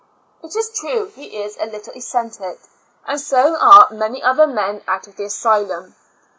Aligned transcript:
It 0.43 0.55
is 0.55 0.71
true 0.73 1.09
he 1.09 1.43
is 1.43 1.57
a 1.57 1.67
little 1.67 1.93
eccentric, 1.93 2.57
and 3.05 3.21
so 3.21 3.55
are 3.57 3.87
many 3.91 4.19
other 4.23 4.47
men 4.47 4.81
out 4.87 5.05
of 5.05 5.15
the 5.15 5.25
asylum. 5.25 5.93